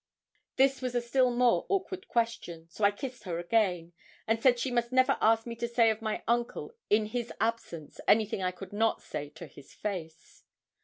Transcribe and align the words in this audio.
This 0.55 0.81
was 0.81 0.95
a 0.95 0.99
still 1.01 1.29
more 1.29 1.67
awkward 1.69 2.07
question; 2.07 2.67
so 2.71 2.83
I 2.83 2.89
kissed 2.89 3.21
her 3.25 3.37
again, 3.37 3.93
and 4.25 4.41
said 4.41 4.57
she 4.57 4.71
must 4.71 4.91
never 4.91 5.15
ask 5.21 5.45
me 5.45 5.55
to 5.57 5.67
say 5.67 5.91
of 5.91 6.01
my 6.01 6.23
uncle 6.27 6.73
in 6.89 7.05
his 7.05 7.31
absence 7.39 7.99
anything 8.07 8.41
I 8.41 8.49
could 8.49 8.73
not 8.73 9.03
say 9.03 9.29
to 9.29 9.45
his 9.45 9.75
face. 9.75 10.43